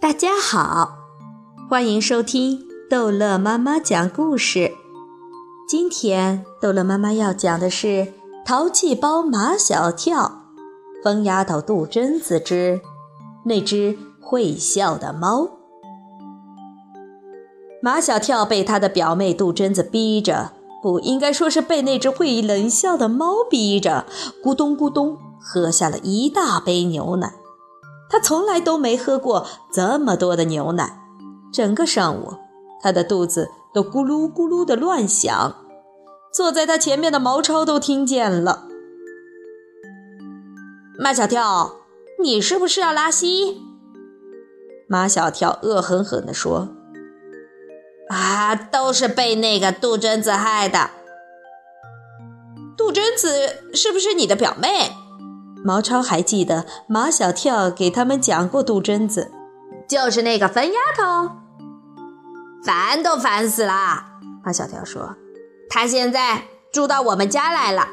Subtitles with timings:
[0.00, 0.98] 大家好，
[1.68, 4.72] 欢迎收听逗乐妈妈讲故事。
[5.68, 7.86] 今天逗乐妈妈要讲的是
[8.44, 10.42] 《淘气包马小跳》，
[11.04, 12.80] 疯丫头杜真子之
[13.44, 15.50] 那只会笑的猫。
[17.82, 20.52] 马小跳被他的表妹杜真子逼着，
[20.82, 24.06] 不应该说是被那只会冷笑的猫逼着，
[24.42, 27.34] 咕咚咕咚喝下了一大杯牛奶。
[28.10, 30.98] 他从来都没喝过这么多的牛奶，
[31.52, 32.34] 整个上午，
[32.82, 35.54] 他的肚子都咕噜咕噜的乱响。
[36.32, 38.66] 坐在他前面的毛超都听见了。
[40.98, 41.76] 马小跳，
[42.22, 43.62] 你是不是要拉稀？
[44.86, 46.68] 马小跳恶狠狠地说。
[48.08, 50.90] 啊，都是被那个杜真子害的。
[52.76, 54.92] 杜真子是不是你的表妹？
[55.64, 59.30] 毛超还记得马小跳给他们讲过杜真子，
[59.88, 61.32] 就是那个疯丫头，
[62.64, 64.04] 烦都烦死了。
[64.42, 65.16] 马小跳说
[65.68, 67.88] ：“她现在住到我们家来了，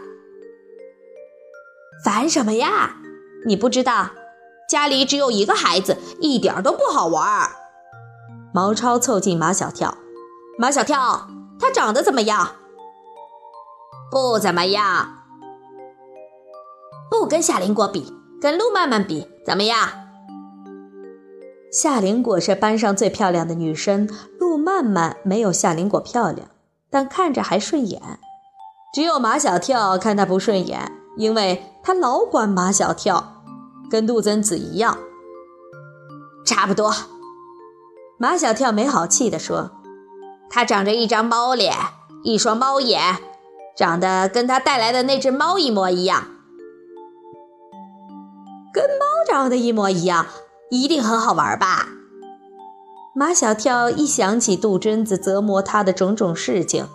[2.05, 2.95] 烦什么呀？
[3.45, 4.11] 你不知道，
[4.69, 7.49] 家里只有一个孩子，一点都不好玩。”
[8.53, 9.97] 毛超凑近马小跳。
[10.57, 11.27] 马小跳，
[11.59, 12.55] 他长得怎么样？
[14.09, 15.16] 不怎么样，
[17.09, 19.89] 不跟夏林果比，跟陆曼曼比怎么样？
[21.71, 26.47] 夏林果是班上最漂亮的女生，陆曼曼没有夏林果漂亮，
[26.89, 28.01] 但看着还顺眼。
[28.93, 33.43] 只有马小跳看她不顺眼，因为她老管马小跳，
[33.91, 34.97] 跟杜真子一样。
[36.45, 36.93] 差不多。
[38.17, 39.71] 马小跳没好气地说。
[40.49, 41.75] 他长着一张猫脸，
[42.23, 43.17] 一双猫眼，
[43.75, 46.23] 长得跟他带来的那只猫一模一样，
[49.37, 50.25] 长得一模一样，
[50.71, 51.87] 一定很好玩吧？
[53.13, 56.87] 马小跳一想起杜真子折磨他的种种事情，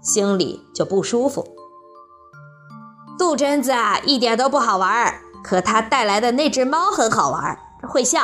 [0.00, 1.44] 心里就不舒服。
[3.18, 5.12] 杜真子啊，一点都不好玩，
[5.42, 8.20] 可他带来的那只猫很好玩，会笑。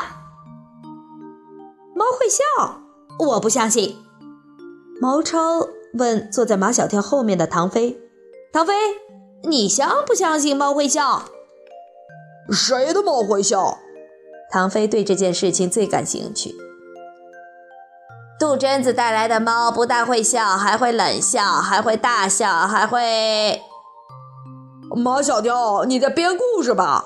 [1.97, 2.81] 猫会笑？
[3.19, 3.97] 我不相信。
[5.01, 7.99] 毛超问坐在马小跳后面的唐飞
[8.55, 8.73] ：“唐飞，
[9.49, 11.25] 你相不相信猫会笑
[12.51, 13.79] ？”“谁的猫会笑？”
[14.51, 16.55] 唐飞对这件事情最感兴趣。
[18.39, 23.63] 杜真子带来的猫不但会笑，还会冷笑，还会大笑，还会……
[24.97, 27.05] 马小跳，你在编故事吧？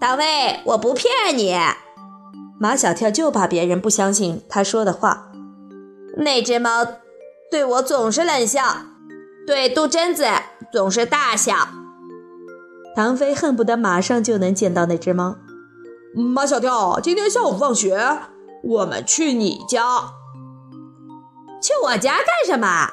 [0.00, 1.56] 唐飞，我不骗你。
[2.58, 5.32] 马小跳就怕别人不相信他说的话。
[6.16, 6.86] 那只猫
[7.50, 8.62] 对我总是冷笑，
[9.46, 10.24] 对杜真子
[10.72, 11.68] 总是大笑。
[12.94, 15.36] 唐飞恨不得马上就能见到那只猫。
[16.14, 18.18] 马小跳，今天下午放学，
[18.62, 19.82] 我们去你家。
[21.62, 22.90] 去我家干什么？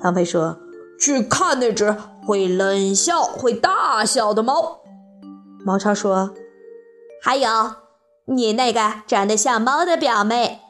[0.00, 0.56] 唐飞说
[0.98, 1.94] ：“去看那只
[2.26, 4.80] 会冷笑、会大笑的猫。”
[5.62, 6.30] 毛超说
[7.22, 7.48] ：“还有
[8.26, 10.60] 你那个长得像猫的表妹。”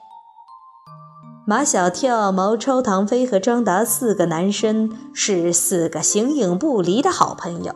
[1.47, 7.73] 马小跳、毛超、唐飞和张达四个男生是四个形影不离的好朋友。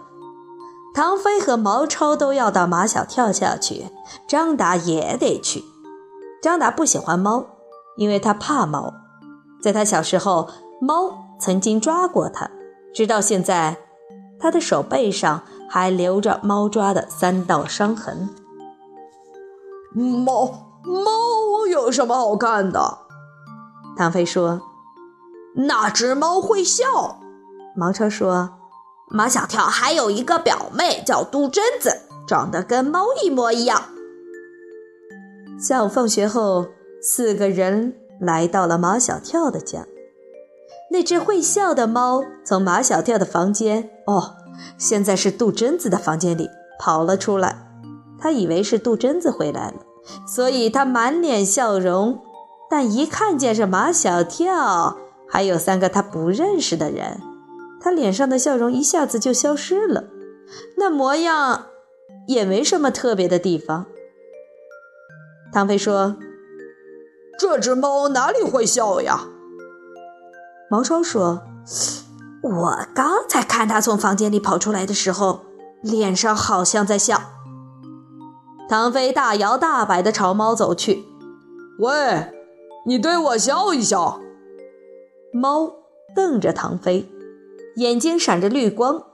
[0.94, 3.90] 唐飞和毛超都要到马小跳家去，
[4.28, 5.64] 张达也得去。
[6.40, 7.46] 张达不喜欢猫，
[7.96, 8.94] 因为他怕猫。
[9.60, 10.48] 在他小时候，
[10.80, 12.48] 猫曾经抓过他，
[12.94, 13.78] 直到现在，
[14.38, 18.28] 他的手背上还留着猫抓的三道伤痕。
[19.94, 22.98] 猫猫有什么好看的？
[23.96, 24.60] 唐飞说
[25.66, 27.18] ：“那只猫会笑。”
[27.74, 28.50] 毛超说
[29.14, 33.80] ：“马小跳还有一个表妹叫杜真子，长得跟猫一模一样。”
[35.56, 36.66] 下午放学后，
[37.00, 39.86] 四个人来到了马小跳的家。
[40.90, 44.34] 那只会笑的猫从马小跳的房间（哦，
[44.76, 46.50] 现在是杜真子的房间里）
[46.80, 47.68] 跑了出来。
[48.18, 49.74] 他以为是杜真子回来了，
[50.26, 52.18] 所以他满脸笑容。
[52.68, 54.96] 但一看见是马小跳，
[55.28, 57.20] 还有三个他不认识的人，
[57.84, 60.04] 他脸上的笑容一下子就消失了，
[60.78, 61.66] 那模样
[62.26, 63.84] 也没什么特别的地方。
[65.52, 66.16] 唐飞说
[67.38, 69.28] ：“这只猫哪里会笑呀？”
[70.70, 71.42] 毛超说
[72.42, 75.42] ：“我刚才看它从房间里跑出来的时候，
[75.82, 77.20] 脸上好像在笑。”
[78.66, 81.04] 唐飞大摇大摆地朝猫走去，
[81.80, 82.30] 喂。
[82.86, 84.20] 你对我笑一笑。
[85.34, 85.70] 猫
[86.14, 87.06] 瞪着唐飞，
[87.76, 89.04] 眼睛闪着绿光。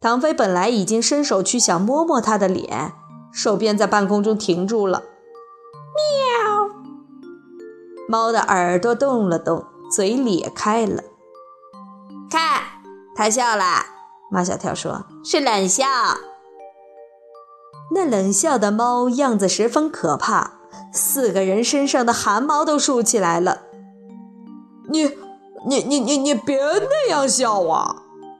[0.00, 2.92] 唐飞本来已经伸手去想摸摸它的脸，
[3.32, 5.02] 手便在半空中停住了。
[5.96, 6.68] 喵！
[8.08, 11.02] 猫的耳朵动了动，嘴咧开了。
[12.30, 12.62] 看，
[13.14, 13.64] 它笑了。
[14.30, 15.84] 马小跳说：“是冷笑。”
[17.94, 20.52] 那冷笑的猫样子十分可怕，
[20.92, 23.62] 四个人身上的汗毛都竖起来了。
[24.88, 25.10] 你、
[25.66, 27.96] 你、你、你、你别那样笑啊！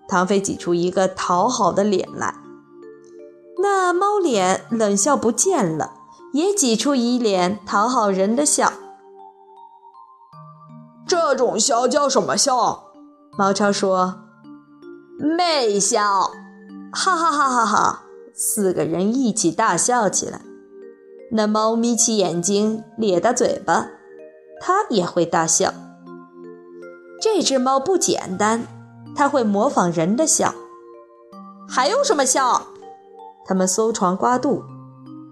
[0.08, 2.34] 唐飞挤出一个讨好的脸来。
[3.60, 5.94] 那猫脸冷笑不见了，
[6.32, 8.72] 也挤出一脸讨好人的笑。
[11.06, 12.84] 这种笑叫什么笑？
[13.36, 14.20] 毛超说
[15.18, 16.30] ：“媚笑。”
[16.92, 18.02] 哈哈哈哈哈！
[18.34, 20.40] 四个人一起大笑起来。
[21.32, 23.88] 那猫眯起眼睛，咧大嘴巴，
[24.60, 25.74] 它也会大笑。
[27.28, 28.68] 这只猫不简单，
[29.16, 30.54] 它会模仿人的笑。
[31.68, 32.68] 还有什么笑？
[33.44, 34.62] 他们搜肠刮肚，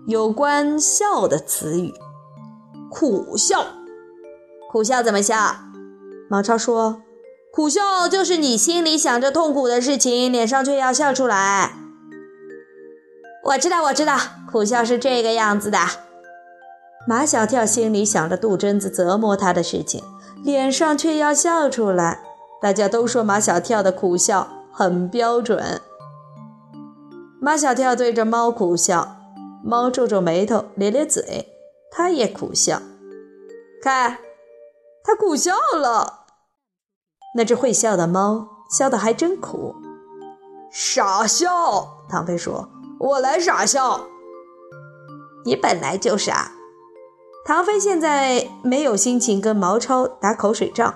[0.09, 1.95] 有关笑的词语。
[2.91, 3.65] 苦笑，
[4.73, 5.37] 苦笑怎么笑？
[6.29, 7.01] 毛超说
[7.55, 11.77] ：“苦笑就是你心里想着痛苦的事情，脸上却要笑出来。”
[13.47, 14.19] 我知道，我知道，
[14.51, 15.79] 苦笑是这个样子的。
[17.07, 20.03] 马小跳心里想着杜真子折磨他的事情，
[20.45, 22.21] 脸上却要笑出来。
[22.61, 25.83] 大家都说马小跳的苦笑很标准。
[27.41, 29.17] 马小跳对着猫苦笑，
[29.63, 31.49] 猫皱皱眉头，咧咧嘴，
[31.91, 32.81] 他也苦笑。
[33.83, 34.19] 看，
[35.03, 36.27] 他苦笑了。
[37.37, 39.75] 那只会笑的猫笑得还真苦。
[40.71, 41.49] 傻笑，
[42.09, 42.69] 唐飞说。
[43.01, 44.07] 我来傻笑，
[45.45, 46.53] 你本来就傻。
[47.47, 50.95] 唐飞现在没有心情跟毛超打口水仗，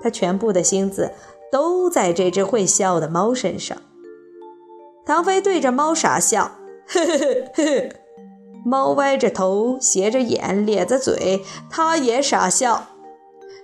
[0.00, 1.10] 他全部的心思
[1.50, 3.76] 都在这只会笑的猫身上。
[5.04, 6.52] 唐飞对着猫傻笑，
[6.86, 7.18] 呵呵
[7.54, 7.88] 呵呵。
[8.64, 12.86] 猫歪着头，斜着眼，咧着嘴，它也傻笑。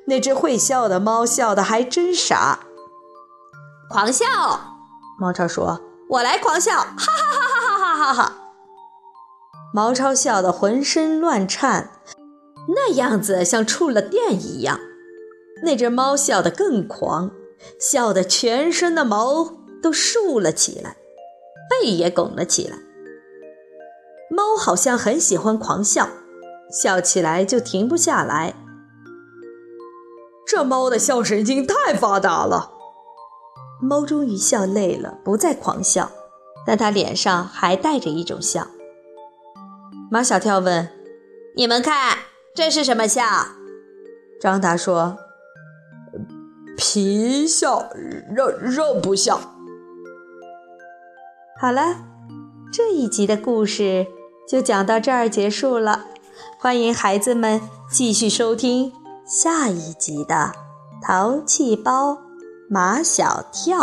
[0.06, 2.58] 那只会笑的猫笑得还真傻，
[3.88, 4.26] 狂笑。
[5.20, 5.81] 毛超说
[6.11, 8.32] ：“我来狂笑，哈哈哈哈哈哈。”哈哈，
[9.75, 11.91] 毛超笑得浑身乱颤，
[12.69, 14.81] 那样子像触了电一样。
[15.63, 17.31] 那只猫笑得更狂，
[17.79, 19.53] 笑得全身的毛
[19.83, 20.97] 都竖了起来，
[21.69, 22.79] 背也拱了起来。
[24.31, 26.09] 猫好像很喜欢狂笑，
[26.71, 28.55] 笑起来就停不下来。
[30.47, 32.73] 这猫的笑神经太发达了。
[33.83, 36.11] 猫终于笑累了，不再狂笑。
[36.67, 38.67] 但它脸上还带着一种笑。
[40.08, 40.88] 马小跳问
[41.56, 42.17] ：“你们看，
[42.55, 43.25] 这是什么笑？”
[44.41, 45.17] 张达说
[46.76, 47.91] ：“皮笑
[48.35, 49.41] 肉肉不笑。”
[51.61, 51.97] 好了，
[52.73, 54.06] 这一集的故事
[54.49, 56.05] 就讲到这儿结束了。
[56.61, 57.61] 欢迎孩子们
[57.91, 58.93] 继续收听
[59.26, 60.52] 下一集的
[61.05, 62.19] 《淘气包
[62.70, 63.79] 马小跳》。